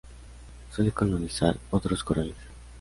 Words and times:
Suele 0.73 0.91
colonizar 0.91 1.59
otros 1.69 2.03
corales. 2.03 2.33